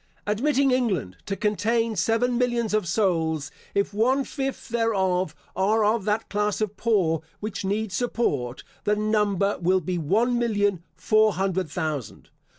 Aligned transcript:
Admitting 0.25 0.71
England 0.71 1.17
to 1.27 1.35
contain 1.35 1.95
seven 1.95 2.35
millions 2.35 2.73
of 2.73 2.87
souls; 2.87 3.51
if 3.75 3.93
one 3.93 4.23
fifth 4.23 4.69
thereof 4.69 5.35
are 5.55 5.85
of 5.85 6.05
that 6.05 6.27
class 6.27 6.59
of 6.59 6.75
poor 6.75 7.21
which 7.39 7.63
need 7.63 7.91
support, 7.91 8.63
the 8.83 8.95
number 8.95 9.59
will 9.61 9.79
be 9.79 9.99
one 9.99 10.39
million 10.39 10.81
four 10.95 11.33
hundred 11.33 11.69
thousand. 11.69 12.31